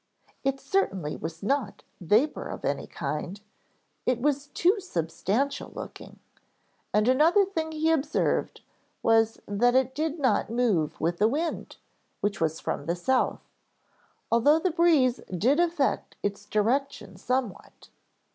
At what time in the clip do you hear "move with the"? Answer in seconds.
10.49-11.27